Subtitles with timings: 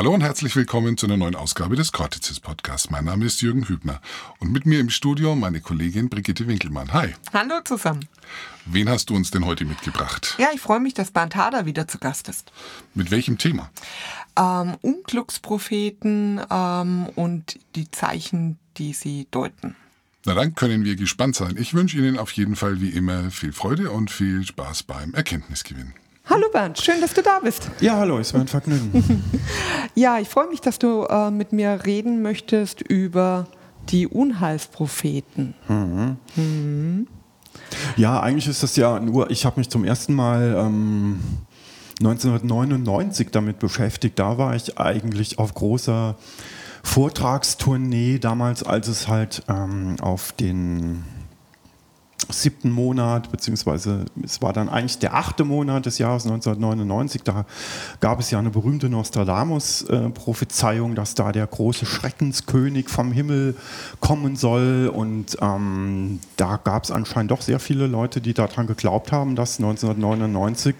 [0.00, 2.88] Hallo und herzlich willkommen zu einer neuen Ausgabe des Cortices Podcasts.
[2.88, 4.00] Mein Name ist Jürgen Hübner
[4.38, 6.94] und mit mir im Studio meine Kollegin Brigitte Winkelmann.
[6.94, 7.14] Hi.
[7.34, 8.08] Hallo zusammen.
[8.64, 10.36] Wen hast du uns denn heute mitgebracht?
[10.38, 12.50] Ja, ich freue mich, dass Bernd Hader wieder zu Gast ist.
[12.94, 13.70] Mit welchem Thema?
[14.38, 19.76] Ähm, Unglückspropheten ähm, und die Zeichen, die sie deuten.
[20.24, 21.58] Na dann können wir gespannt sein.
[21.58, 25.92] Ich wünsche Ihnen auf jeden Fall wie immer viel Freude und viel Spaß beim Erkenntnisgewinn.
[26.30, 27.68] Hallo Bernd, schön, dass du da bist.
[27.80, 29.24] Ja, hallo, es war ein Vergnügen.
[29.96, 33.48] ja, ich freue mich, dass du äh, mit mir reden möchtest über
[33.88, 35.54] die Unheilspropheten.
[35.66, 36.16] Mhm.
[36.36, 37.08] Mhm.
[37.96, 41.18] Ja, eigentlich ist das ja nur, ich habe mich zum ersten Mal ähm,
[41.98, 44.16] 1999 damit beschäftigt.
[44.20, 46.14] Da war ich eigentlich auf großer
[46.84, 51.04] Vortragstournee, damals als es halt ähm, auf den
[52.28, 57.22] siebten Monat, beziehungsweise es war dann eigentlich der achte Monat des Jahres 1999.
[57.22, 57.46] Da
[58.00, 63.56] gab es ja eine berühmte Nostradamus-Prophezeiung, dass da der große Schreckenskönig vom Himmel
[64.00, 64.90] kommen soll.
[64.92, 69.58] Und ähm, da gab es anscheinend doch sehr viele Leute, die daran geglaubt haben, dass
[69.58, 70.74] 1999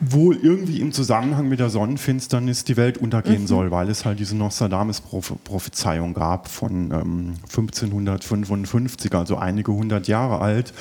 [0.00, 3.46] wohl irgendwie im Zusammenhang mit der Sonnenfinsternis die Welt untergehen mhm.
[3.46, 10.74] soll, weil es halt diese Nostradamus-Prophezeiung gab von ähm, 1555, also einige hundert Jahre alt.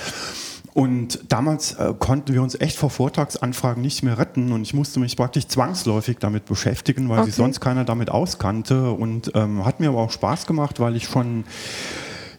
[0.73, 5.00] Und damals äh, konnten wir uns echt vor Vortragsanfragen nicht mehr retten und ich musste
[5.00, 7.28] mich praktisch zwangsläufig damit beschäftigen, weil okay.
[7.28, 8.89] sich sonst keiner damit auskannte.
[8.89, 11.44] Und ähm, hat mir aber auch Spaß gemacht, weil ich schon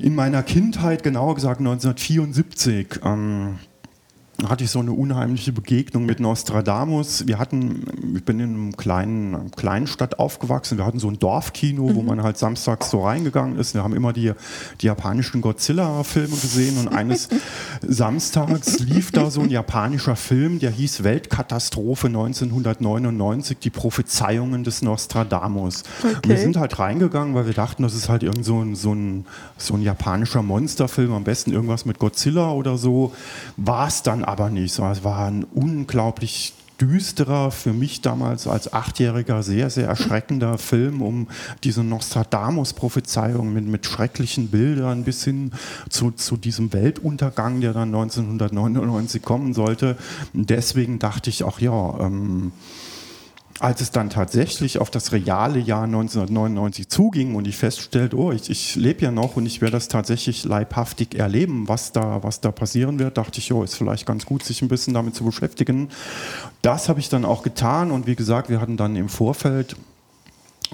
[0.00, 3.60] in meiner Kindheit, genauer gesagt 1974, ähm,
[4.48, 7.26] hatte ich so eine unheimliche Begegnung mit Nostradamus.
[7.26, 10.78] Wir hatten, ich bin in einem kleinen, einer kleinen Stadt aufgewachsen.
[10.78, 11.94] Wir hatten so ein Dorfkino, mhm.
[11.94, 13.74] wo man halt samstags so reingegangen ist.
[13.74, 14.32] Wir haben immer die,
[14.80, 17.28] die japanischen Godzilla-Filme gesehen und eines
[17.82, 25.84] Samstags lief da so ein japanischer Film, der hieß Weltkatastrophe 1999, die Prophezeiungen des Nostradamus.
[26.02, 26.28] Okay.
[26.28, 29.26] wir sind halt reingegangen, weil wir dachten, das ist halt irgend so ein, so ein,
[29.56, 33.12] so ein japanischer Monsterfilm, am besten irgendwas mit Godzilla oder so.
[33.56, 34.84] War es dann aber nicht so.
[34.86, 41.28] Es war ein unglaublich düsterer, für mich damals als Achtjähriger sehr, sehr erschreckender Film um
[41.62, 45.52] diese Nostradamus-Prophezeiung mit, mit schrecklichen Bildern bis hin
[45.88, 49.96] zu, zu diesem Weltuntergang, der dann 1999 kommen sollte.
[50.32, 52.52] Deswegen dachte ich auch, ja, ähm,
[53.60, 58.50] als es dann tatsächlich auf das reale Jahr 1999 zuging und ich feststellte, oh, ich,
[58.50, 62.50] ich lebe ja noch und ich werde das tatsächlich leibhaftig erleben, was da, was da
[62.50, 65.88] passieren wird, dachte ich, oh, ist vielleicht ganz gut, sich ein bisschen damit zu beschäftigen.
[66.62, 69.76] Das habe ich dann auch getan und wie gesagt, wir hatten dann im Vorfeld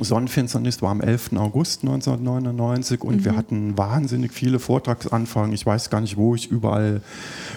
[0.04, 1.32] Sonnenfinsternis war am 11.
[1.36, 3.24] August 1999 und mhm.
[3.24, 5.52] wir hatten wahnsinnig viele Vortragsanfragen.
[5.52, 7.02] Ich weiß gar nicht, wo ich überall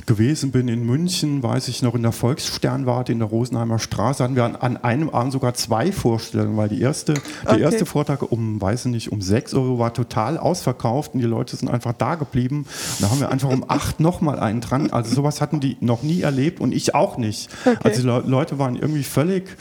[0.05, 0.67] gewesen bin.
[0.67, 4.55] In München, weiß ich noch, in der Volkssternwarte in der Rosenheimer Straße hatten wir an,
[4.55, 7.13] an einem Abend sogar zwei Vorstellungen, weil die erste,
[7.49, 11.25] der erste Vortrag um, weiß ich nicht, um 6 Uhr war total ausverkauft und die
[11.25, 12.65] Leute sind einfach da geblieben.
[12.99, 14.91] Da haben wir einfach um 8 nochmal einen dran.
[14.91, 17.49] Also sowas hatten die noch nie erlebt und ich auch nicht.
[17.65, 17.77] Okay.
[17.83, 19.57] Also die Leute waren irgendwie völlig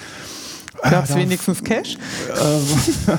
[0.82, 1.96] Gab es wenigstens Cash?
[2.28, 3.18] Ähm,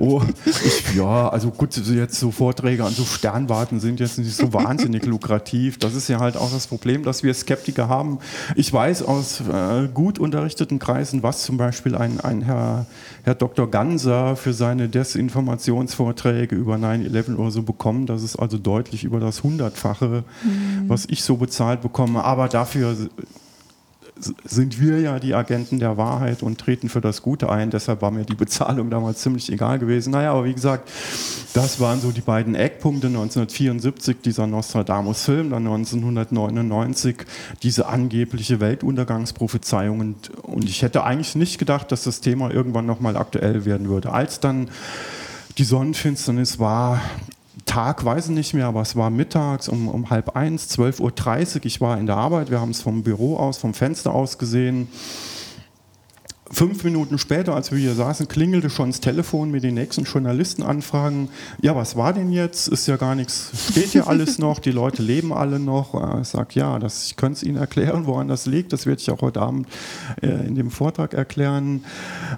[0.00, 4.52] oh, ich, ja, also gut, jetzt so Vorträge an so Sternwarten sind jetzt nicht so
[4.52, 5.78] wahnsinnig lukrativ.
[5.78, 8.18] Das ist ja halt auch das Problem, dass wir Skeptiker haben.
[8.56, 12.86] Ich weiß aus äh, gut unterrichteten Kreisen, was zum Beispiel ein, ein Herr,
[13.22, 13.70] Herr Dr.
[13.70, 18.10] Ganser für seine Desinformationsvorträge über 9-11 oder so bekommt.
[18.10, 20.88] Das ist also deutlich über das Hundertfache, mhm.
[20.88, 22.24] was ich so bezahlt bekomme.
[22.24, 22.96] Aber dafür
[24.16, 27.70] sind wir ja die Agenten der Wahrheit und treten für das Gute ein.
[27.70, 30.12] Deshalb war mir die Bezahlung damals ziemlich egal gewesen.
[30.12, 30.88] Naja, aber wie gesagt,
[31.52, 33.08] das waren so die beiden Eckpunkte.
[33.08, 37.16] 1974 dieser Nostradamus-Film, dann 1999
[37.62, 40.00] diese angebliche Weltuntergangsprophezeiung.
[40.00, 44.12] Und, und ich hätte eigentlich nicht gedacht, dass das Thema irgendwann nochmal aktuell werden würde.
[44.12, 44.68] Als dann
[45.58, 47.00] die Sonnenfinsternis war,
[47.66, 51.00] Tag weiß ich nicht mehr, aber es war mittags um, um halb eins, 12.30
[51.56, 51.66] Uhr.
[51.66, 54.88] Ich war in der Arbeit, wir haben es vom Büro aus, vom Fenster aus gesehen.
[56.50, 61.30] Fünf Minuten später, als wir hier saßen, klingelte schon das Telefon mit den nächsten Journalistenanfragen.
[61.62, 62.68] Ja, was war denn jetzt?
[62.68, 66.20] Ist ja gar nichts, steht ja alles noch, die Leute leben alle noch.
[66.20, 68.72] Ich sage, ja, das, ich könnte es Ihnen erklären, woran das liegt.
[68.72, 69.66] Das werde ich auch heute Abend
[70.22, 71.84] äh, in dem Vortrag erklären.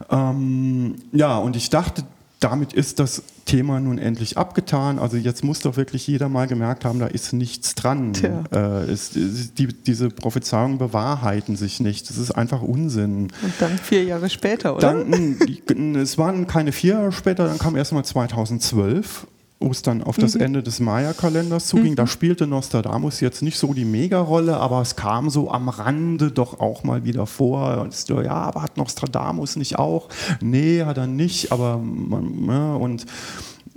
[0.09, 2.05] Ähm, ja, und ich dachte,
[2.41, 4.99] damit ist das Thema nun endlich abgetan.
[4.99, 8.13] Also jetzt muss doch wirklich jeder mal gemerkt haben, da ist nichts dran.
[8.53, 12.11] Äh, ist, die, diese Prophezeiungen bewahrheiten sich nicht.
[12.11, 13.29] Das ist einfach Unsinn.
[13.43, 14.93] Und dann vier Jahre später, oder?
[14.93, 19.27] Dann, es waren keine vier Jahre später, dann kam erst mal 2012
[19.59, 20.43] wo es dann auf das mhm.
[20.43, 21.93] Ende des Maya-Kalenders zuging.
[21.93, 21.97] Mhm.
[21.97, 26.61] Da spielte Nostradamus jetzt nicht so die Megarolle, aber es kam so am Rande doch
[26.61, 27.79] auch mal wieder vor.
[27.79, 30.09] Und so, ja, aber hat Nostradamus nicht auch?
[30.41, 33.07] Nee, hat er nicht, aber man, ja, und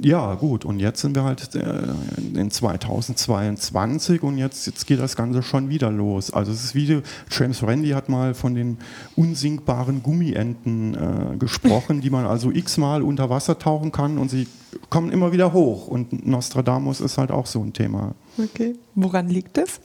[0.01, 1.94] ja, gut, und jetzt sind wir halt äh,
[2.34, 6.31] in 2022 und jetzt, jetzt geht das Ganze schon wieder los.
[6.31, 8.78] Also es ist wie, James Randi hat mal von den
[9.18, 14.48] unsinkbaren Gummienten äh, gesprochen, die man also x-mal unter Wasser tauchen kann und sie
[14.90, 15.88] kommen immer wieder hoch.
[15.88, 18.16] Und Nostradamus ist halt auch so ein Thema.
[18.38, 19.81] Okay, woran liegt das?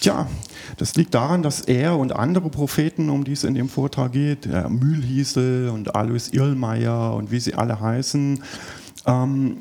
[0.00, 0.26] Tja,
[0.76, 4.46] das liegt daran, dass er und andere Propheten, um die es in dem Vortrag geht,
[4.46, 8.42] der Mühlhiesel und Alois Irlmeier und wie sie alle heißen,
[9.06, 9.56] ähm,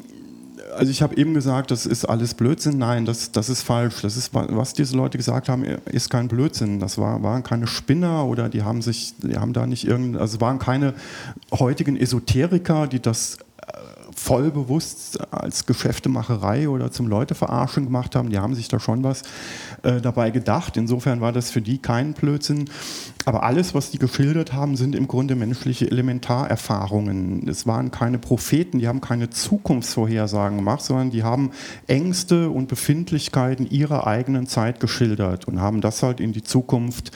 [0.75, 2.77] also ich habe eben gesagt, das ist alles Blödsinn.
[2.77, 4.01] Nein, das, das ist falsch.
[4.01, 6.79] Das ist, was diese Leute gesagt haben, ist kein Blödsinn.
[6.79, 10.39] Das war, waren keine Spinner oder die haben sich, die haben da nicht irgend, also
[10.41, 10.93] waren keine
[11.51, 13.37] heutigen Esoteriker, die das
[14.19, 18.29] voll bewusst als Geschäftemacherei oder zum Leute verarschen gemacht haben.
[18.29, 19.23] Die haben sich da schon was
[19.83, 20.75] äh, dabei gedacht.
[20.77, 22.69] Insofern war das für die kein Blödsinn.
[23.25, 27.47] Aber alles, was die geschildert haben, sind im Grunde menschliche Elementarerfahrungen.
[27.47, 31.51] Es waren keine Propheten, die haben keine Zukunftsvorhersagen gemacht, sondern die haben
[31.87, 37.11] Ängste und Befindlichkeiten ihrer eigenen Zeit geschildert und haben das halt in die Zukunft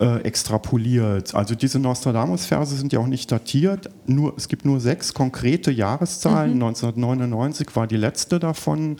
[0.00, 1.34] äh, extrapoliert.
[1.34, 3.90] Also diese Nostradamus-Verse sind ja auch nicht datiert.
[4.06, 6.43] Nur, es gibt nur sechs konkrete Jahreszahlen.
[6.44, 6.56] Zahlen.
[6.56, 6.64] Mhm.
[6.64, 8.96] 1999 war die letzte davon.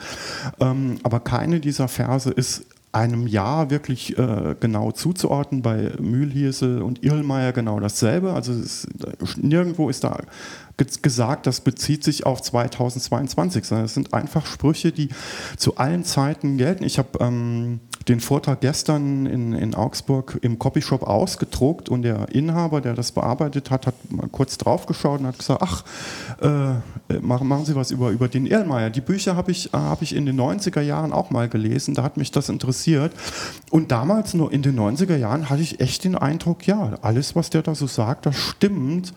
[0.60, 5.62] Ähm, aber keine dieser Verse ist einem Jahr wirklich äh, genau zuzuordnen.
[5.62, 8.32] Bei Mühlhiesel und Irlmeier genau dasselbe.
[8.32, 8.86] Also ist,
[9.36, 10.18] nirgendwo ist da
[10.76, 15.08] gesagt, das bezieht sich auf 2022, sondern es sind einfach Sprüche, die
[15.56, 16.84] zu allen Zeiten gelten.
[16.84, 22.80] Ich habe ähm, den Vortrag gestern in, in Augsburg im Copyshop ausgedruckt und der Inhaber,
[22.80, 25.84] der das bearbeitet hat, hat mal kurz draufgeschaut und hat gesagt, ach,
[26.42, 28.90] äh, machen, machen Sie was über, über den Erlmeier.
[28.90, 32.02] Die Bücher habe ich, äh, hab ich in den 90er Jahren auch mal gelesen, da
[32.02, 33.12] hat mich das interessiert.
[33.70, 37.50] Und damals, nur in den 90er Jahren, hatte ich echt den Eindruck, ja, alles, was
[37.50, 39.14] der da so sagt, das stimmt.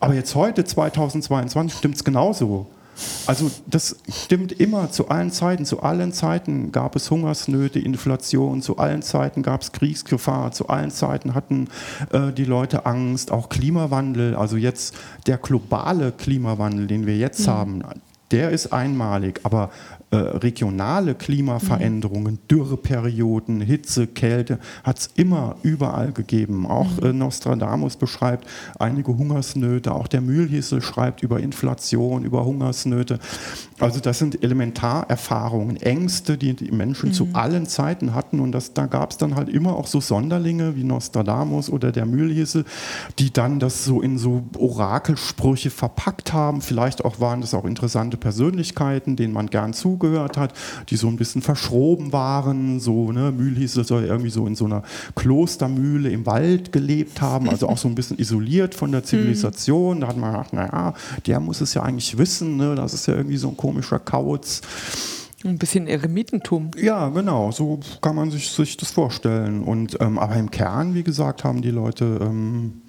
[0.00, 2.66] Aber jetzt heute, 2022, stimmt es genauso.
[3.26, 5.64] Also das stimmt immer zu allen Zeiten.
[5.64, 10.90] Zu allen Zeiten gab es Hungersnöte, Inflation, zu allen Zeiten gab es Kriegsgefahr, zu allen
[10.90, 11.68] Zeiten hatten
[12.12, 14.34] äh, die Leute Angst, auch Klimawandel.
[14.34, 14.94] Also jetzt
[15.26, 17.50] der globale Klimawandel, den wir jetzt mhm.
[17.50, 17.82] haben,
[18.30, 19.70] der ist einmalig, aber
[20.10, 22.48] äh, regionale Klimaveränderungen, mhm.
[22.50, 26.66] Dürreperioden, Hitze, Kälte, hat es immer überall gegeben.
[26.66, 27.06] Auch mhm.
[27.06, 28.46] äh, Nostradamus beschreibt
[28.78, 33.18] einige Hungersnöte, auch der Mühlhiesel schreibt über Inflation, über Hungersnöte.
[33.78, 37.14] Also das sind Elementarerfahrungen, Ängste, die die Menschen mhm.
[37.14, 40.74] zu allen Zeiten hatten und das, da gab es dann halt immer auch so Sonderlinge
[40.74, 42.64] wie Nostradamus oder der Mühlhiesel,
[43.18, 46.62] die dann das so in so Orakelsprüche verpackt haben.
[46.62, 50.54] Vielleicht auch waren das auch interessante Persönlichkeiten, denen man gern zugehört hat,
[50.90, 52.80] die so ein bisschen verschroben waren.
[52.80, 54.82] So, ne, Mühlhiesel soll irgendwie so in so einer
[55.16, 60.00] Klostermühle im Wald gelebt haben, also auch so ein bisschen isoliert von der Zivilisation.
[60.00, 60.94] Da hat man gedacht, naja,
[61.26, 62.74] der muss es ja eigentlich wissen, ne?
[62.74, 64.60] das ist ja irgendwie so ein komischer Kauz.
[65.44, 66.72] Ein bisschen Eremitentum.
[66.76, 69.62] Ja, genau, so kann man sich, sich das vorstellen.
[69.62, 72.82] Und, ähm, aber im Kern, wie gesagt, haben die Leute ähm,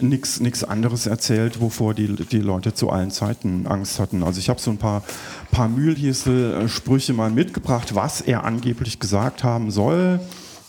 [0.00, 4.22] nichts anderes erzählt, wovor die, die Leute zu allen Zeiten Angst hatten.
[4.22, 5.02] Also ich habe so ein paar,
[5.50, 10.20] paar Mühlhiesel-Sprüche mal mitgebracht, was er angeblich gesagt haben soll.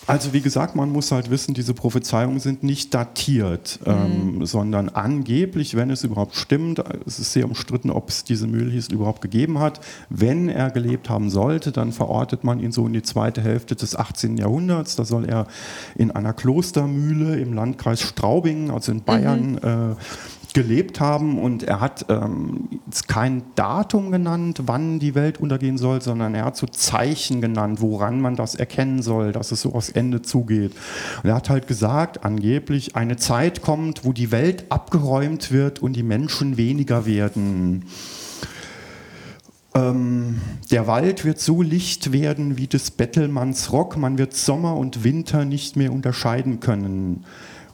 [0.08, 3.92] Also wie gesagt, man muss halt wissen, diese Prophezeiungen sind nicht datiert, mhm.
[3.92, 8.94] ähm, sondern angeblich, wenn es überhaupt stimmt, es ist sehr umstritten, ob es diese Mühlhiesel
[8.94, 9.80] überhaupt gegeben hat.
[10.10, 13.96] Wenn er gelebt haben sollte, dann verortet man ihn so in die zweite Hälfte des
[13.96, 14.38] 18.
[14.38, 14.96] Jahrhunderts.
[14.96, 15.48] Da soll er
[15.96, 19.94] in einer Klostermühle im Landkreis Straubing, also in Bayern, mhm.
[19.94, 19.96] äh,
[20.56, 22.70] gelebt haben und er hat ähm,
[23.08, 28.22] kein Datum genannt, wann die Welt untergehen soll, sondern er hat so Zeichen genannt, woran
[28.22, 30.72] man das erkennen soll, dass es so aufs Ende zugeht.
[31.22, 35.94] Und er hat halt gesagt, angeblich eine Zeit kommt, wo die Welt abgeräumt wird und
[35.94, 37.84] die Menschen weniger werden.
[39.76, 40.40] Ähm,
[40.72, 45.44] der Wald wird so licht werden wie des Bettelmanns Rock, man wird Sommer und Winter
[45.44, 47.26] nicht mehr unterscheiden können.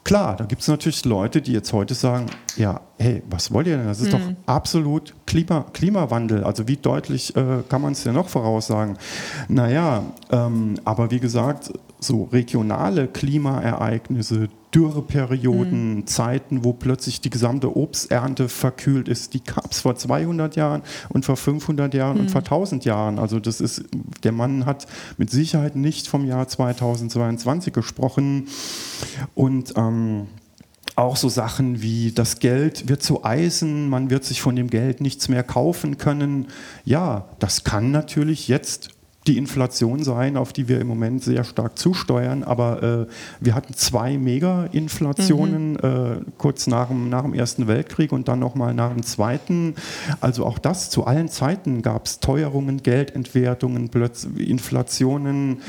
[0.04, 2.26] Klar, da gibt es natürlich Leute, die jetzt heute sagen,
[2.58, 3.86] ja, hey, was wollt ihr denn?
[3.86, 4.12] Das ist mhm.
[4.12, 6.44] doch absolut Klima, Klimawandel.
[6.44, 8.98] Also wie deutlich äh, kann man es denn noch voraussagen?
[9.48, 16.08] Naja, ähm, aber wie gesagt, so regionale Klimaereignisse, Dürreperioden, mhm.
[16.08, 21.26] Zeiten, wo plötzlich die gesamte Obsternte verkühlt ist, die gab es vor 200 Jahren und
[21.26, 22.22] vor 500 Jahren mhm.
[22.22, 23.20] und vor 1000 Jahren.
[23.20, 23.84] Also das ist,
[24.24, 24.88] der Mann hat
[25.18, 28.48] mit Sicherheit nicht vom Jahr 2022 gesprochen
[29.36, 30.28] und ähm,
[30.96, 35.02] auch so Sachen wie das Geld wird zu Eisen, man wird sich von dem Geld
[35.02, 36.48] nichts mehr kaufen können.
[36.86, 38.90] Ja, das kann natürlich jetzt
[39.28, 42.44] die Inflation sein, auf die wir im Moment sehr stark zusteuern.
[42.44, 43.06] Aber äh,
[43.40, 45.78] wir hatten zwei Mega-Inflationen mhm.
[45.78, 49.76] äh, kurz nach dem, nach dem Ersten Weltkrieg und dann nochmal nach dem Zweiten.
[50.22, 55.50] Also auch das zu allen Zeiten gab es Teuerungen, Geldentwertungen, Plötz Inflationen.
[55.50, 55.60] Mhm.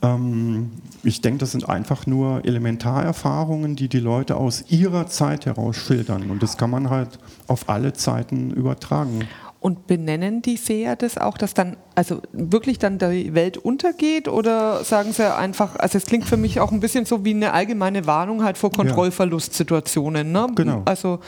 [0.00, 0.70] Ähm,
[1.02, 6.30] ich denke, das sind einfach nur Elementarerfahrungen, die die Leute aus ihrer Zeit heraus schildern.
[6.30, 9.28] Und das kann man halt auf alle Zeiten übertragen.
[9.62, 14.82] Und benennen die Seher das auch, dass dann also wirklich dann die Welt untergeht oder
[14.82, 18.04] sagen sie einfach, also es klingt für mich auch ein bisschen so wie eine allgemeine
[18.08, 20.32] Warnung halt vor Kontrollverlustsituationen.
[20.32, 20.48] Ne?
[20.56, 20.82] Genau.
[20.84, 21.20] Also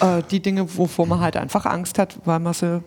[0.00, 2.82] äh, die Dinge, wovor man halt einfach Angst hat, weil man sie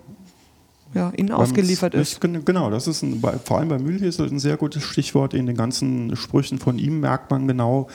[0.93, 2.21] ja, ihnen ausgeliefert ist.
[2.21, 5.33] Genau, das ist ein, vor allem bei Mühlhiesel ein sehr gutes Stichwort.
[5.33, 7.87] In den ganzen Sprüchen von ihm merkt man genau,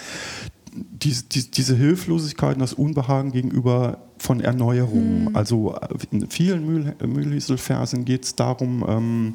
[0.77, 5.25] die, die, diese Hilflosigkeit und das Unbehagen gegenüber von Erneuerung.
[5.25, 5.37] Mhm.
[5.37, 5.77] Also
[6.11, 9.35] in vielen Mühl, Mühlhieselversen geht es darum, ähm,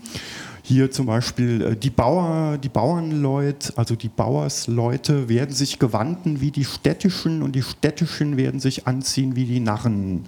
[0.63, 6.51] hier zum Beispiel äh, die Bauer, die Bauernleute, also die Bauersleute werden sich gewandten wie
[6.51, 10.25] die städtischen und die städtischen werden sich anziehen wie die Narren.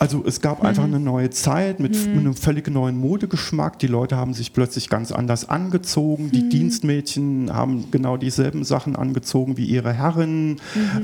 [0.00, 0.66] Also es gab mhm.
[0.66, 2.20] einfach eine neue Zeit mit, mhm.
[2.20, 3.78] einem völlig neuen Modegeschmack.
[3.80, 6.30] Die Leute haben sich plötzlich ganz anders angezogen.
[6.30, 6.48] Die mhm.
[6.48, 10.52] Dienstmädchen haben genau dieselben Sachen angezogen wie ihre Herren.
[10.52, 10.58] Mhm.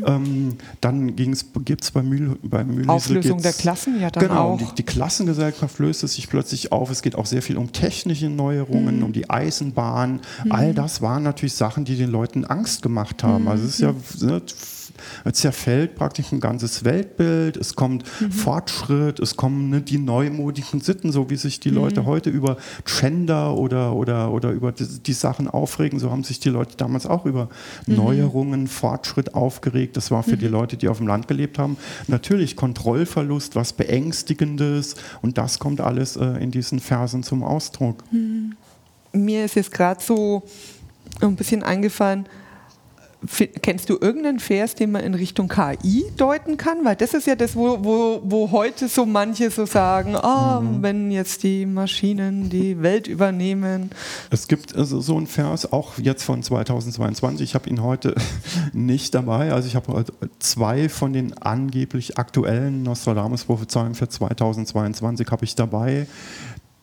[0.06, 2.64] Ähm, dann gibt es bei, Mühl, bei.
[2.86, 4.58] Auflösung der Klassen ja dann genau, auch.
[4.58, 6.90] Die, die Klassengesellschaft löste sich plötzlich auf.
[6.90, 9.02] Es geht auch sehr viel um technische Neuerungen, mhm.
[9.02, 10.20] um die Eisenbahn.
[10.48, 13.46] All das waren natürlich Sachen, die den Leuten Angst gemacht haben.
[13.46, 13.92] Also es ist ja...
[14.26, 14.40] Ne,
[15.32, 18.32] zerfällt praktisch ein ganzes Weltbild, es kommt mhm.
[18.32, 21.76] Fortschritt, es kommen ne, die neumodigen Sitten, so wie sich die mhm.
[21.76, 26.40] Leute heute über Gender oder, oder, oder über die, die, Sachen aufregen, so haben sich
[26.40, 27.48] die Leute damals auch über
[27.86, 27.96] mhm.
[27.96, 29.96] Neuerungen, Fortschritt aufgeregt.
[29.96, 30.52] Das war für die mhm.
[30.52, 31.76] Leute, die auf dem Land gelebt haben,
[32.06, 38.04] natürlich Kontrollverlust, was Beängstigendes und das kommt alles äh, in diesen Versen zum Ausdruck.
[38.12, 38.56] Mhm.
[39.12, 40.42] Mir ist jetzt gerade so
[41.20, 42.26] ein bisschen eingefallen,
[43.62, 46.85] Kennst du irgendeinen Vers, den man in Richtung KI deuten kann?
[46.85, 50.82] Weil das ist ja das, wo, wo, wo heute so manche so sagen, oh, mhm.
[50.82, 53.90] wenn jetzt die Maschinen die Welt übernehmen.
[54.30, 58.14] Es gibt also so einen Vers, auch jetzt von 2022, ich habe ihn heute
[58.73, 60.04] nicht dabei, also ich habe
[60.38, 66.06] zwei von den angeblich aktuellen Nostradamus-Prophezeiungen für 2022 habe ich dabei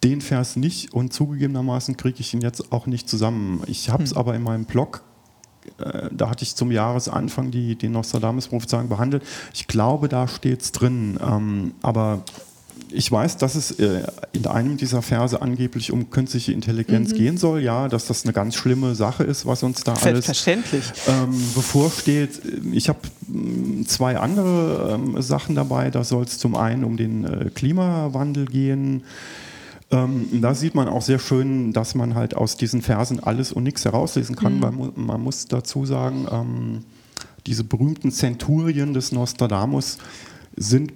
[0.03, 3.61] den Vers nicht und zugegebenermaßen kriege ich ihn jetzt auch nicht zusammen.
[3.67, 4.17] Ich habe es hm.
[4.17, 5.03] aber in meinem Blog
[6.11, 9.23] da hatte ich zum Jahresanfang die, die Nostradamus-Prophezeiung behandelt.
[9.53, 11.19] Ich glaube, da steht es drin.
[11.21, 12.23] Ähm, aber
[12.93, 14.03] ich weiß, dass es äh,
[14.33, 17.17] in einem dieser Verse angeblich um künstliche Intelligenz mhm.
[17.17, 20.47] gehen soll, ja, dass das eine ganz schlimme Sache ist, was uns da alles
[21.07, 22.41] ähm, bevorsteht.
[22.71, 25.89] Ich habe mm, zwei andere ähm, Sachen dabei.
[25.89, 29.03] Da soll es zum einen um den äh, Klimawandel gehen.
[29.91, 33.63] Ähm, da sieht man auch sehr schön, dass man halt aus diesen Versen alles und
[33.63, 34.61] nichts herauslesen kann, mhm.
[34.61, 36.83] weil man muss dazu sagen, ähm,
[37.45, 39.97] diese berühmten Zenturien des Nostradamus
[40.55, 40.93] sind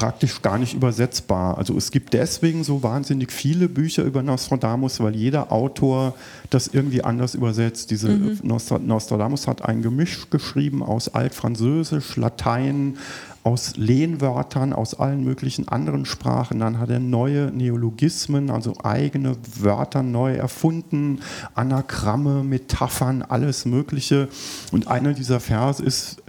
[0.00, 1.58] praktisch gar nicht übersetzbar.
[1.58, 6.14] Also es gibt deswegen so wahnsinnig viele Bücher über Nostradamus, weil jeder Autor
[6.48, 7.90] das irgendwie anders übersetzt.
[7.90, 8.38] Diese mhm.
[8.42, 12.96] Nostradamus hat ein Gemisch geschrieben aus Altfranzösisch, Latein,
[13.44, 16.60] aus Lehnwörtern aus allen möglichen anderen Sprachen.
[16.60, 21.20] Dann hat er neue Neologismen, also eigene Wörter neu erfunden,
[21.54, 24.28] Anagramme, Metaphern, alles Mögliche.
[24.72, 26.22] Und einer dieser Verse ist,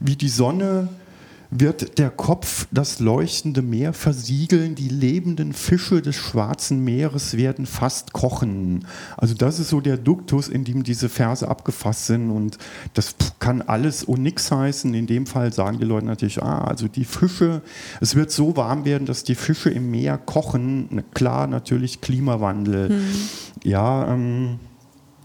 [0.00, 0.88] wie die Sonne
[1.50, 8.12] wird der Kopf das leuchtende Meer versiegeln, die lebenden Fische des Schwarzen Meeres werden fast
[8.12, 8.84] kochen.
[9.16, 12.58] Also das ist so der Duktus, in dem diese Verse abgefasst sind und
[12.92, 14.92] das kann alles und nichts heißen.
[14.92, 17.62] In dem Fall sagen die Leute natürlich, ah, also die Fische,
[18.00, 21.02] es wird so warm werden, dass die Fische im Meer kochen.
[21.14, 22.90] Klar, natürlich Klimawandel.
[22.90, 23.04] Hm.
[23.64, 24.58] Ja, ähm,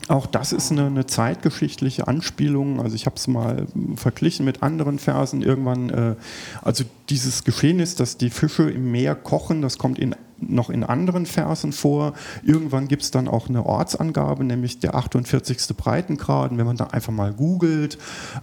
[0.09, 2.81] auch das ist eine, eine zeitgeschichtliche Anspielung.
[2.81, 5.41] Also ich habe es mal verglichen mit anderen Versen.
[5.41, 6.15] Irgendwann, äh,
[6.61, 10.83] also dieses Geschehen ist, dass die Fische im Meer kochen, das kommt in, noch in
[10.83, 12.13] anderen Versen vor.
[12.43, 15.75] Irgendwann gibt es dann auch eine Ortsangabe, nämlich der 48.
[15.77, 16.51] Breitengrad.
[16.51, 17.97] Und wenn man da einfach mal googelt,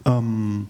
[0.07, 0.69] ähm,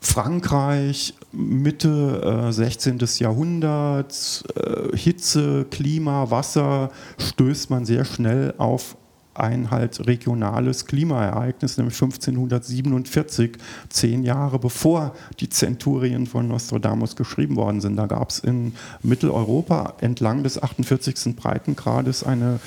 [0.00, 2.98] Frankreich, Mitte äh, 16.
[3.18, 8.96] Jahrhunderts, äh, Hitze, Klima, Wasser, stößt man sehr schnell auf
[9.34, 13.58] ein halt regionales Klimaereignis, nämlich 1547,
[13.88, 17.96] zehn Jahre bevor die Zenturien von Nostradamus geschrieben worden sind.
[17.96, 21.36] Da gab es in Mitteleuropa entlang des 48.
[21.36, 22.60] Breitengrades eine,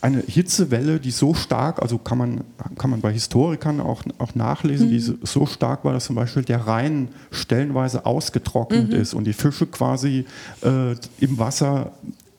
[0.00, 2.40] eine Hitzewelle, die so stark, also kann man,
[2.76, 4.90] kann man bei Historikern auch, auch nachlesen, mhm.
[4.90, 8.96] die so stark war, dass zum Beispiel der Rhein stellenweise ausgetrocknet mhm.
[8.96, 10.26] ist und die Fische quasi
[10.62, 11.92] äh, im Wasser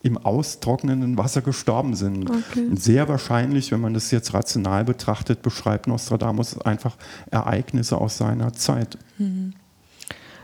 [0.03, 2.29] im austrocknenden Wasser gestorben sind.
[2.29, 2.69] Okay.
[2.75, 6.97] Sehr wahrscheinlich, wenn man das jetzt rational betrachtet, beschreibt Nostradamus einfach
[7.31, 8.97] Ereignisse aus seiner Zeit.
[9.17, 9.53] Mhm.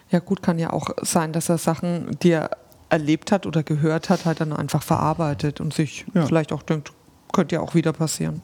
[0.09, 2.51] Ja gut, kann ja auch sein, dass er Sachen, die er
[2.89, 6.25] erlebt hat oder gehört hat, halt dann einfach verarbeitet und sich ja.
[6.25, 6.93] vielleicht auch denkt,
[7.31, 8.41] könnte ja auch wieder passieren.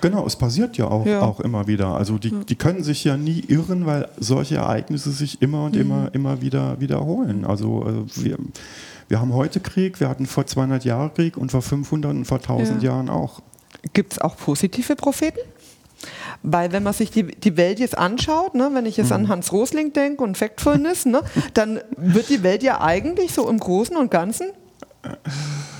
[0.00, 1.20] Genau, es passiert ja auch, ja.
[1.20, 1.88] auch immer wieder.
[1.88, 5.80] Also die, die können sich ja nie irren, weil solche Ereignisse sich immer und mhm.
[5.80, 7.44] immer, immer wieder wiederholen.
[7.44, 8.38] Also äh, wir
[9.08, 12.38] wir haben heute Krieg, wir hatten vor 200 Jahren Krieg und vor 500 und vor
[12.38, 12.90] 1000 ja.
[12.90, 13.40] Jahren auch.
[13.92, 15.40] Gibt es auch positive Propheten?
[16.42, 19.16] Weil wenn man sich die, die Welt jetzt anschaut, ne, wenn ich jetzt mhm.
[19.16, 21.22] an Hans Rosling denke und Factfulness, ne,
[21.54, 24.48] dann wird die Welt ja eigentlich so im Großen und Ganzen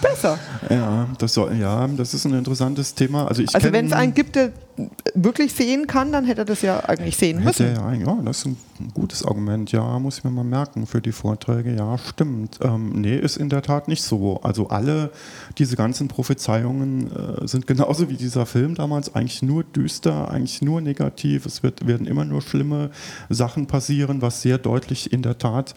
[0.05, 0.39] besser.
[0.71, 3.27] Ja, das soll, ja, das ist ein interessantes Thema.
[3.27, 4.53] Also, also wenn es einen gibt, der
[5.15, 7.75] wirklich sehen kann, dann hätte er das ja eigentlich sehen müssen.
[7.75, 8.57] Ja, ja, das ist ein
[8.93, 9.71] gutes Argument.
[9.73, 11.75] Ja, muss ich mir mal merken für die Vorträge.
[11.75, 12.59] Ja, stimmt.
[12.61, 14.41] Ähm, nee, ist in der Tat nicht so.
[14.43, 15.11] Also alle
[15.59, 20.81] diese ganzen Prophezeiungen äh, sind genauso wie dieser Film damals eigentlich nur düster, eigentlich nur
[20.81, 21.47] negativ.
[21.47, 22.91] Es wird, werden immer nur schlimme
[23.29, 25.75] Sachen passieren, was sehr deutlich in der Tat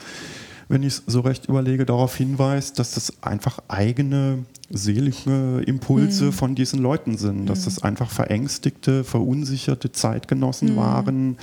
[0.69, 6.31] wenn ich es so recht überlege, darauf hinweist, dass das einfach eigene seelische Impulse mhm.
[6.33, 7.65] von diesen Leuten sind, dass mhm.
[7.65, 10.77] das einfach verängstigte, verunsicherte Zeitgenossen mhm.
[10.77, 11.37] waren,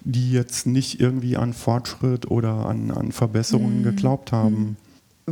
[0.00, 3.84] die jetzt nicht irgendwie an Fortschritt oder an, an Verbesserungen mhm.
[3.84, 4.54] geglaubt haben.
[4.56, 4.76] Mhm.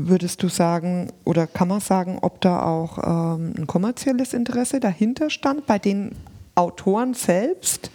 [0.09, 2.99] Würdest du sagen, oder kann man sagen, ob da auch
[3.35, 6.13] ähm, ein kommerzielles Interesse dahinter stand bei den
[6.55, 7.91] Autoren selbst?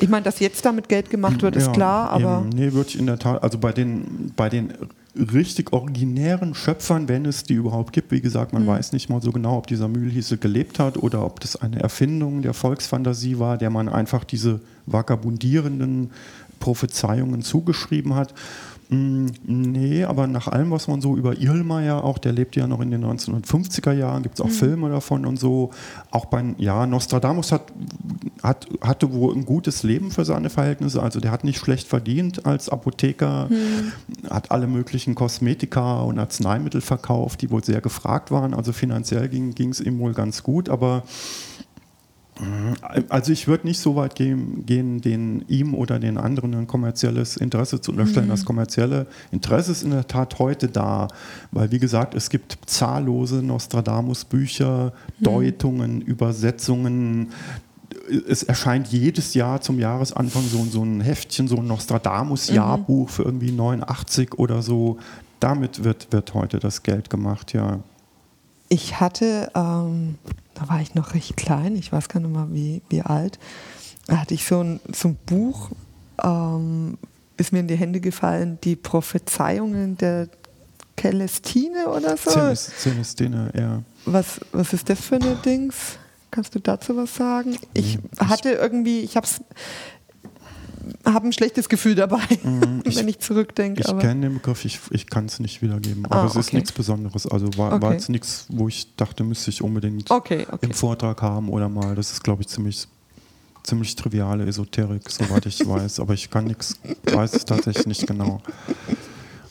[0.00, 2.44] Ich meine, dass jetzt damit Geld gemacht wird, ist ja, klar, aber.
[2.44, 4.72] Eben, nee, würde ich in der Tat, also bei den, bei den
[5.18, 8.68] richtig originären Schöpfern, wenn es die überhaupt gibt, wie gesagt, man mhm.
[8.68, 12.42] weiß nicht mal so genau, ob dieser Mühlhiese gelebt hat oder ob das eine Erfindung
[12.42, 16.10] der Volksfantasie war, der man einfach diese vagabundierenden
[16.60, 18.34] Prophezeiungen zugeschrieben hat.
[18.90, 22.80] Mm, nee, aber nach allem, was man so über Irlmeier auch, der lebte ja noch
[22.80, 24.52] in den 1950er Jahren, gibt es auch mhm.
[24.52, 25.70] Filme davon und so.
[26.10, 27.70] Auch bei, ja, Nostradamus hat,
[28.42, 31.02] hat, hatte wohl ein gutes Leben für seine Verhältnisse.
[31.02, 33.92] Also der hat nicht schlecht verdient als Apotheker, mhm.
[34.30, 38.54] hat alle möglichen Kosmetika und Arzneimittel verkauft, die wohl sehr gefragt waren.
[38.54, 41.02] Also finanziell ging es ihm wohl ganz gut, aber
[43.08, 47.36] also ich würde nicht so weit gehen, gehen, den ihm oder den anderen ein kommerzielles
[47.36, 48.26] Interesse zu unterstellen.
[48.26, 48.30] Mhm.
[48.30, 51.08] Das kommerzielle Interesse ist in der Tat heute da,
[51.50, 55.24] weil wie gesagt, es gibt zahllose Nostradamus-Bücher, mhm.
[55.24, 57.32] Deutungen, Übersetzungen.
[58.28, 63.12] Es erscheint jedes Jahr zum Jahresanfang so, so ein Heftchen, so ein Nostradamus-Jahrbuch mhm.
[63.12, 64.98] für irgendwie 89 oder so.
[65.40, 67.80] Damit wird, wird heute das Geld gemacht, ja.
[68.68, 70.16] Ich hatte ähm
[70.58, 73.38] da war ich noch recht klein, ich weiß gar nicht mal wie, wie alt,
[74.06, 75.70] da hatte ich so ein, so ein Buch,
[76.22, 76.98] ähm,
[77.36, 80.28] ist mir in die Hände gefallen, die Prophezeiungen der
[80.98, 82.30] Celestine oder so.
[82.54, 83.82] Celestine, ja.
[84.04, 85.98] Was, was ist das für eine Dings?
[86.30, 87.56] Kannst du dazu was sagen?
[87.72, 89.40] Ich hatte irgendwie, ich habe es
[91.04, 92.22] habe ein schlechtes Gefühl dabei,
[92.84, 93.80] ich, wenn ich zurückdenke.
[93.80, 96.04] Ich kenne den Begriff, ich, ich kann es nicht wiedergeben.
[96.06, 97.26] Aber ah, es ist nichts Besonderes.
[97.26, 97.82] Also war, okay.
[97.82, 100.66] war jetzt nichts, wo ich dachte, müsste ich unbedingt okay, okay.
[100.66, 101.94] im Vortrag haben oder mal.
[101.94, 102.86] Das ist, glaube ich, ziemlich,
[103.62, 106.00] ziemlich triviale Esoterik, soweit ich weiß.
[106.00, 108.40] Aber ich kann nichts, weiß es tatsächlich nicht genau.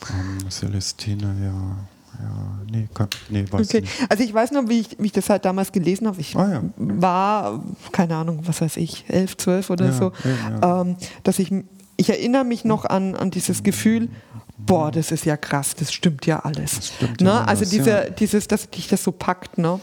[0.09, 1.96] Um, Celestine, ja.
[2.19, 3.81] Ja, nee, kann, nee weiß okay.
[3.81, 3.93] nicht.
[4.09, 6.19] Also ich weiß noch, wie ich, wie ich das halt damals gelesen habe.
[6.19, 6.63] Ich ah, ja.
[6.77, 11.53] war, keine Ahnung, was weiß ich, elf, zwölf oder ja, so, ja, ähm, dass ich,
[11.95, 14.09] ich erinnere mich noch an, an dieses Gefühl,
[14.57, 16.87] boah, das ist ja krass, das stimmt ja alles.
[16.95, 17.33] Stimmt ne?
[17.33, 19.57] alles also diese, dieses, dass dich das so packt.
[19.57, 19.79] Ne?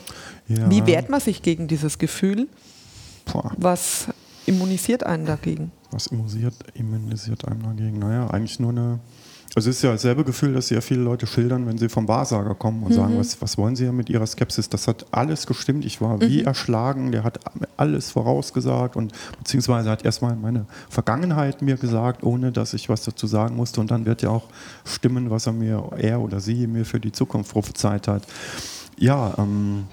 [0.47, 2.49] Wie wehrt man sich gegen dieses Gefühl?
[3.25, 3.53] Boah.
[3.57, 4.09] Was
[4.47, 5.73] immunisiert einen dagegen?
[5.91, 7.99] Was immunisiert, immunisiert einen dagegen?
[7.99, 9.01] Naja, eigentlich nur eine
[9.55, 12.55] also es ist ja dasselbe Gefühl, das sehr viele Leute schildern, wenn sie vom Wahrsager
[12.57, 12.95] kommen und mhm.
[12.95, 14.69] sagen, was, was wollen sie ja mit ihrer Skepsis?
[14.69, 15.85] Das hat alles gestimmt.
[15.85, 16.47] Ich war wie mhm.
[16.47, 17.13] erschlagen.
[17.13, 17.39] Der hat
[17.77, 23.29] alles vorausgesagt und beziehungsweise hat erstmal meine Vergangenheit mir gesagt, ohne dass ich was dazu
[23.29, 23.81] sagen musste.
[23.81, 24.49] Und dann wird ja auch
[24.85, 28.25] stimmen, was er mir, er oder sie mir für die Zukunft prophezeit hat.
[28.99, 29.85] Ja, ähm,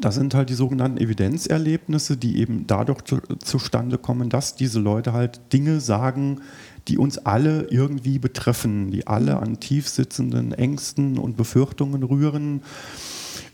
[0.00, 5.12] das sind halt die sogenannten Evidenzerlebnisse, die eben dadurch zu, zustande kommen, dass diese Leute
[5.12, 6.40] halt Dinge sagen,
[6.88, 12.62] die uns alle irgendwie betreffen, die alle an tief sitzenden Ängsten und Befürchtungen rühren.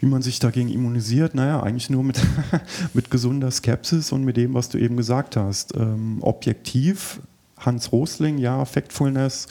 [0.01, 2.21] wie man sich dagegen immunisiert, naja, eigentlich nur mit,
[2.95, 5.75] mit gesunder Skepsis und mit dem, was du eben gesagt hast.
[5.75, 7.21] Ähm, objektiv,
[7.59, 9.49] Hans Rosling, ja, Factfulness,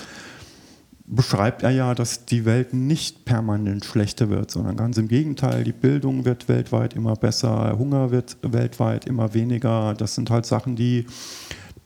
[1.08, 5.72] beschreibt er ja, dass die Welt nicht permanent schlechter wird, sondern ganz im Gegenteil, die
[5.72, 9.94] Bildung wird weltweit immer besser, Hunger wird weltweit immer weniger.
[9.94, 11.06] Das sind halt Sachen, die,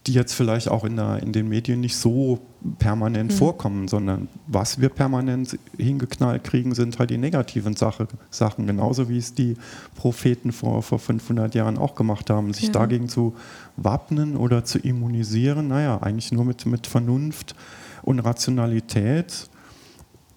[0.07, 2.39] die jetzt vielleicht auch in, der, in den Medien nicht so
[2.77, 3.35] permanent mhm.
[3.35, 9.17] vorkommen, sondern was wir permanent hingeknallt kriegen, sind halt die negativen Sache, Sachen, genauso wie
[9.17, 9.57] es die
[9.95, 12.71] Propheten vor, vor 500 Jahren auch gemacht haben, sich ja.
[12.71, 13.35] dagegen zu
[13.75, 17.53] wappnen oder zu immunisieren, naja, eigentlich nur mit, mit Vernunft
[18.01, 19.49] und Rationalität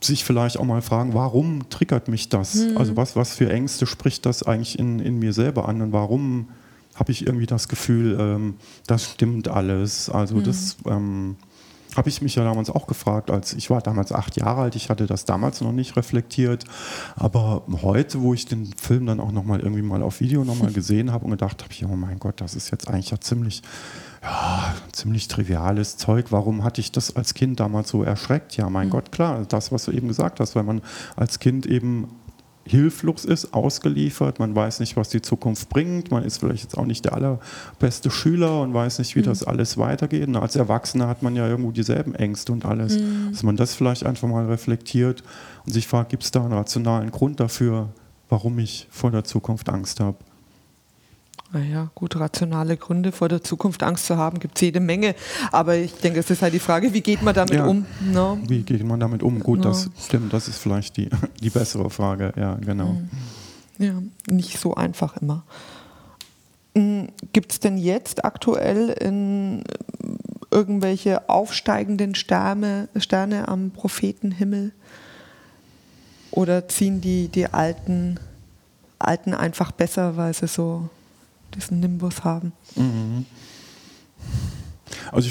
[0.04, 2.54] sich vielleicht auch mal fragen, warum triggert mich das?
[2.54, 2.76] Mhm.
[2.76, 6.48] Also was, was für Ängste spricht das eigentlich in, in mir selber an und warum
[6.94, 8.54] habe ich irgendwie das Gefühl, ähm,
[8.86, 10.10] das stimmt alles?
[10.10, 10.44] Also mhm.
[10.44, 11.36] das ähm,
[11.96, 14.88] habe ich mich ja damals auch gefragt, als ich war damals acht Jahre alt, ich
[14.88, 16.64] hatte das damals noch nicht reflektiert,
[17.16, 21.12] aber heute, wo ich den Film dann auch nochmal irgendwie mal auf Video nochmal gesehen
[21.12, 23.62] habe und gedacht habe, oh mein Gott, das ist jetzt eigentlich ja ziemlich
[24.22, 26.26] ja, ziemlich triviales Zeug.
[26.30, 28.56] Warum hatte ich das als Kind damals so erschreckt?
[28.56, 28.92] Ja, mein mhm.
[28.92, 30.80] Gott, klar, das, was du eben gesagt hast, weil man
[31.16, 32.08] als Kind eben
[32.64, 36.86] hilflos ist, ausgeliefert, man weiß nicht, was die Zukunft bringt, man ist vielleicht jetzt auch
[36.86, 39.24] nicht der allerbeste Schüler und weiß nicht, wie mhm.
[39.24, 40.28] das alles weitergeht.
[40.28, 42.98] Und als Erwachsener hat man ja irgendwo dieselben Ängste und alles.
[42.98, 43.32] Mhm.
[43.32, 45.24] Dass man das vielleicht einfach mal reflektiert
[45.66, 47.88] und sich fragt, gibt es da einen rationalen Grund dafür,
[48.28, 50.18] warum ich vor der Zukunft Angst habe?
[51.52, 55.14] Naja, gut, rationale Gründe vor der Zukunft Angst zu haben, gibt es jede Menge.
[55.50, 57.84] Aber ich denke, es ist halt die Frage, wie geht man damit ja, um?
[58.00, 58.36] No?
[58.36, 58.42] Ne?
[58.48, 59.38] Wie geht man damit um?
[59.40, 59.64] Gut, no.
[59.64, 61.10] das stimmt, das ist vielleicht die,
[61.42, 62.94] die bessere Frage, ja, genau.
[62.94, 63.10] Mhm.
[63.78, 63.94] Ja,
[64.30, 65.44] nicht so einfach immer.
[66.74, 69.64] Mhm, gibt es denn jetzt aktuell in
[70.50, 74.72] irgendwelche aufsteigenden Sterne, Sterne am Prophetenhimmel?
[76.30, 78.18] Oder ziehen die, die alten,
[78.98, 80.88] alten einfach besser, weil sie so
[81.54, 82.52] diesen Nimbus haben.
[82.76, 83.26] Mhm.
[85.10, 85.30] Also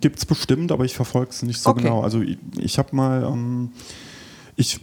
[0.00, 1.82] gibt es bestimmt, aber ich verfolge es nicht so okay.
[1.82, 2.02] genau.
[2.02, 3.70] Also ich, ich habe mal, ähm,
[4.56, 4.80] ich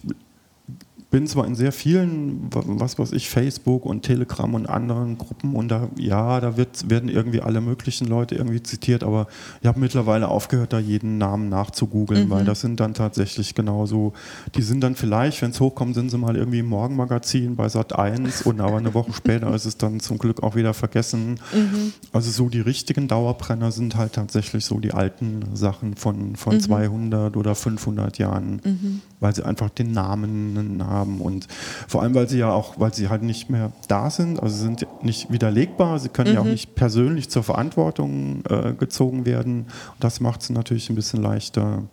[1.11, 5.67] bin zwar in sehr vielen, was weiß ich, Facebook und Telegram und anderen Gruppen und
[5.67, 9.27] da, ja, da wird, werden irgendwie alle möglichen Leute irgendwie zitiert, aber
[9.59, 12.29] ich habe mittlerweile aufgehört, da jeden Namen nachzugoogeln, mhm.
[12.29, 14.13] weil das sind dann tatsächlich genauso,
[14.55, 17.93] die sind dann vielleicht, wenn es hochkommt, sind sie mal irgendwie im Morgenmagazin bei Sat
[17.93, 21.41] 1 und aber eine Woche später ist es dann zum Glück auch wieder vergessen.
[21.53, 21.91] Mhm.
[22.13, 26.61] Also so die richtigen Dauerbrenner sind halt tatsächlich so die alten Sachen von, von mhm.
[26.61, 29.01] 200 oder 500 Jahren, mhm.
[29.19, 31.21] weil sie einfach den Namen haben haben.
[31.21, 31.47] Und
[31.87, 34.85] vor allem, weil sie ja auch, weil sie halt nicht mehr da sind, also sind
[35.01, 36.35] nicht widerlegbar, sie können mhm.
[36.35, 36.51] ja auch mhm.
[36.51, 39.65] nicht persönlich zur Verantwortung äh, gezogen werden.
[39.93, 41.83] Und das macht es natürlich ein bisschen leichter.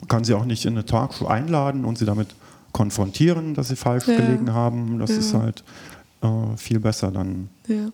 [0.00, 2.28] Man kann sie auch nicht in eine Talkshow einladen und sie damit
[2.72, 4.16] konfrontieren, dass sie falsch ja.
[4.16, 4.98] gelegen haben.
[4.98, 5.18] Das ja.
[5.18, 5.64] ist halt
[6.22, 7.48] äh, viel besser dann.
[7.66, 7.88] Ja.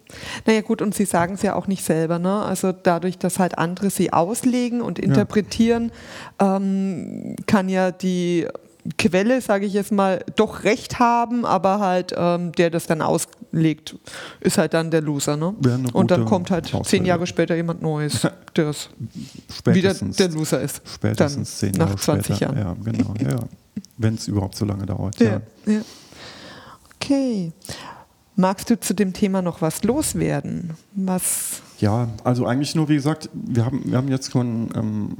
[0.47, 2.42] Naja gut, und Sie sagen es ja auch nicht selber, ne?
[2.42, 5.92] Also dadurch, dass halt andere sie auslegen und interpretieren,
[6.40, 6.57] ja.
[6.57, 8.49] ähm, kann ja die
[8.99, 13.96] Quelle, sage ich jetzt mal, doch recht haben, aber halt ähm, der das dann auslegt,
[14.40, 15.37] ist halt dann der Loser.
[15.37, 15.55] Ne?
[15.92, 16.85] Und dann kommt halt Ausrede.
[16.88, 18.75] zehn Jahre später jemand Neues, der
[19.66, 20.83] wieder der Loser ist.
[20.85, 22.55] Spätestens dann, zehn Jahre nach 20 später.
[22.55, 22.77] Jahren.
[22.85, 23.14] Ja, genau.
[23.20, 23.40] Ja.
[23.99, 25.18] Wenn es überhaupt so lange dauert.
[25.20, 25.81] Ja, ja.
[26.96, 27.53] Okay.
[28.37, 30.75] Magst du zu dem Thema noch was loswerden?
[30.94, 35.16] Was ja, also eigentlich nur, wie gesagt, wir haben, wir haben jetzt schon ähm,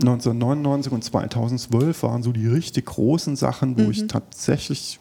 [0.00, 3.90] 1999 und 2012 waren so die richtig großen Sachen, wo mhm.
[3.90, 5.00] ich tatsächlich,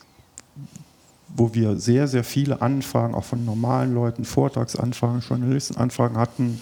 [1.35, 6.61] wo wir sehr, sehr viele Anfragen, auch von normalen Leuten, Vortragsanfragen, Journalistenanfragen hatten,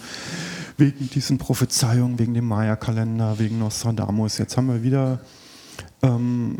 [0.76, 4.38] wegen diesen Prophezeiungen, wegen dem Maya-Kalender, wegen Nostradamus.
[4.38, 5.20] Jetzt haben wir wieder,
[6.02, 6.58] ähm,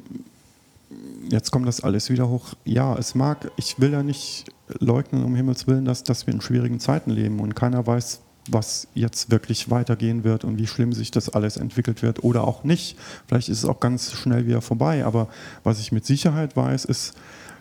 [1.29, 2.55] jetzt kommt das alles wieder hoch.
[2.65, 4.45] Ja, es mag, ich will ja nicht
[4.79, 8.89] leugnen, um Himmels Willen, dass, dass wir in schwierigen Zeiten leben und keiner weiß, was
[8.95, 12.99] jetzt wirklich weitergehen wird und wie schlimm sich das alles entwickelt wird oder auch nicht.
[13.27, 15.29] Vielleicht ist es auch ganz schnell wieder vorbei, aber
[15.63, 17.15] was ich mit Sicherheit weiß, ist,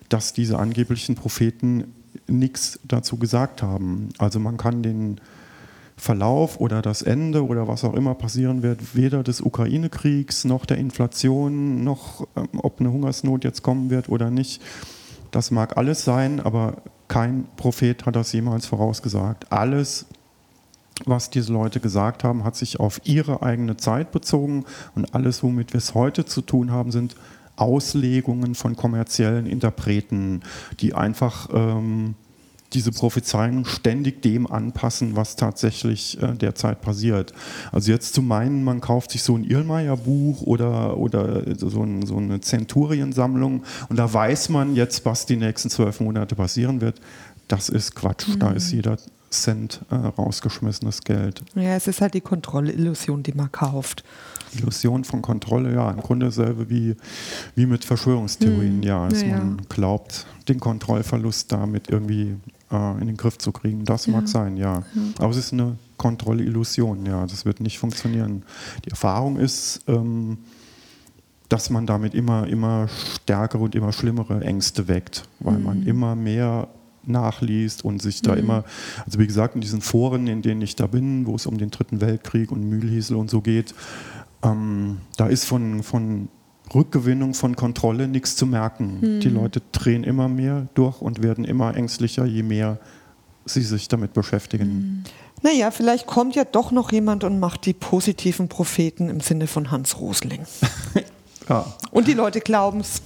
[0.09, 1.93] dass diese angeblichen Propheten
[2.27, 4.09] nichts dazu gesagt haben.
[4.17, 5.19] Also man kann den
[5.95, 10.77] Verlauf oder das Ende oder was auch immer passieren wird, weder des Ukraine-Kriegs noch der
[10.77, 14.61] Inflation, noch ähm, ob eine Hungersnot jetzt kommen wird oder nicht.
[15.31, 19.51] Das mag alles sein, aber kein Prophet hat das jemals vorausgesagt.
[19.51, 20.05] Alles
[21.05, 25.73] was diese Leute gesagt haben, hat sich auf ihre eigene Zeit bezogen und alles, womit
[25.73, 27.15] wir es heute zu tun haben, sind
[27.55, 30.41] Auslegungen von kommerziellen Interpreten,
[30.79, 32.15] die einfach ähm,
[32.73, 37.33] diese Prophezeiungen ständig dem anpassen, was tatsächlich äh, derzeit passiert.
[37.71, 42.17] Also jetzt zu meinen, man kauft sich so ein Irlmeier-Buch oder, oder so, ein, so
[42.17, 46.99] eine Zenturiensammlung und da weiß man jetzt, was die nächsten zwölf Monate passieren wird,
[47.47, 48.27] das ist Quatsch.
[48.27, 48.39] Mhm.
[48.39, 48.97] Da ist jeder
[49.33, 51.41] Cent äh, rausgeschmissenes Geld.
[51.55, 54.03] Ja, es ist halt die Kontrollillusion, die man kauft.
[54.55, 56.95] Illusion von Kontrolle, ja, im Grunde dasselbe wie,
[57.55, 58.83] wie mit Verschwörungstheorien, hm.
[58.83, 62.35] ja, dass ja, man glaubt, den Kontrollverlust damit irgendwie
[62.71, 63.85] äh, in den Griff zu kriegen.
[63.85, 64.13] Das ja.
[64.13, 64.83] mag sein, ja.
[64.93, 65.01] ja.
[65.19, 68.43] Aber es ist eine Kontrollillusion, ja, das wird nicht funktionieren.
[68.85, 70.37] Die Erfahrung ist, ähm,
[71.49, 75.63] dass man damit immer, immer stärkere und immer schlimmere Ängste weckt, weil mhm.
[75.63, 76.67] man immer mehr
[77.05, 78.39] nachliest und sich da mhm.
[78.39, 78.63] immer,
[79.05, 81.71] also wie gesagt, in diesen Foren, in denen ich da bin, wo es um den
[81.71, 83.73] Dritten Weltkrieg und Mühlhiesel und so geht,
[84.43, 86.29] ähm, da ist von, von
[86.73, 88.99] Rückgewinnung von Kontrolle nichts zu merken.
[88.99, 89.19] Mhm.
[89.19, 92.79] Die Leute drehen immer mehr durch und werden immer ängstlicher, je mehr
[93.45, 94.67] sie sich damit beschäftigen.
[94.67, 95.03] Mhm.
[95.41, 99.71] Naja, vielleicht kommt ja doch noch jemand und macht die positiven Propheten im Sinne von
[99.71, 100.45] Hans Rosling.
[101.49, 101.65] ja.
[101.91, 103.01] Und die Leute glauben es,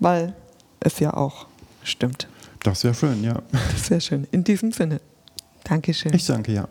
[0.00, 0.34] weil
[0.80, 1.46] es ja auch
[1.82, 2.28] stimmt.
[2.62, 3.42] Das wäre schön, ja.
[3.72, 4.26] Das wäre schön.
[4.30, 5.00] In diesem Sinne.
[5.64, 6.12] Dankeschön.
[6.14, 6.68] Ich danke, ja.